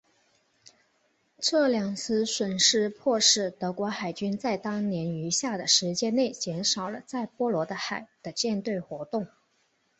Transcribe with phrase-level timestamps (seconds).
[1.37, 9.27] 这两次损失迫使德国海军在当年余下的时间内减少了在波罗的海的舰队活动。